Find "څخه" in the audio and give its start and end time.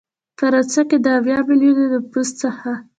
2.41-2.71